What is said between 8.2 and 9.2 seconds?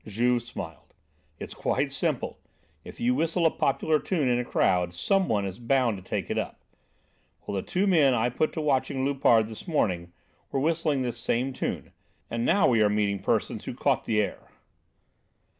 put to watching